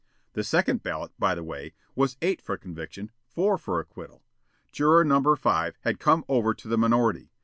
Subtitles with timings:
[0.33, 4.23] The second ballot, by the way, was eight for conviction, four for acquittal.
[4.71, 5.35] Juror No.
[5.35, 7.29] 5 had come over to the minority.